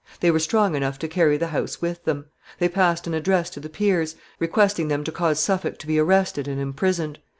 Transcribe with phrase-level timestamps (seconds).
[0.19, 2.25] They were strong enough to carry the house with them.
[2.57, 6.47] They passed an address to the peers, requesting them to cause Suffolk to be arrested
[6.47, 7.19] and imprisoned.